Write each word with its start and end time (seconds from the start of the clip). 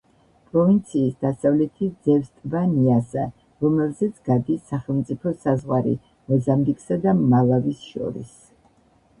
პროვინციის 0.51 1.17
დასავლეთით 1.25 2.07
ძევს 2.09 2.31
ტბა 2.37 2.61
ნიასა, 2.71 3.25
რომელზეც 3.65 4.15
გადის 4.31 4.65
სახელმწიფო 4.73 5.35
საზღვარი 5.45 5.95
მოზამბიკსა 6.33 6.99
და 7.07 7.15
მალავის 7.21 7.87
შორის. 7.93 8.35